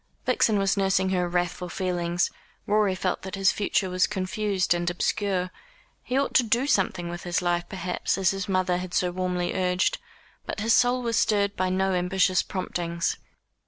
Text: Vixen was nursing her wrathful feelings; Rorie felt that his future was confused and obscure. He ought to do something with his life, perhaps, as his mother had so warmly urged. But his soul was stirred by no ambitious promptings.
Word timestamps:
Vixen 0.25 0.57
was 0.57 0.77
nursing 0.77 1.09
her 1.09 1.29
wrathful 1.29 1.69
feelings; 1.69 2.31
Rorie 2.65 2.95
felt 2.95 3.21
that 3.21 3.35
his 3.35 3.51
future 3.51 3.87
was 3.87 4.07
confused 4.07 4.73
and 4.73 4.89
obscure. 4.89 5.51
He 6.01 6.17
ought 6.17 6.33
to 6.33 6.41
do 6.43 6.65
something 6.65 7.07
with 7.07 7.21
his 7.21 7.39
life, 7.39 7.69
perhaps, 7.69 8.17
as 8.17 8.31
his 8.31 8.49
mother 8.49 8.77
had 8.77 8.95
so 8.95 9.11
warmly 9.11 9.53
urged. 9.53 9.99
But 10.47 10.59
his 10.61 10.73
soul 10.73 11.03
was 11.03 11.19
stirred 11.19 11.55
by 11.55 11.69
no 11.69 11.93
ambitious 11.93 12.41
promptings. 12.41 13.17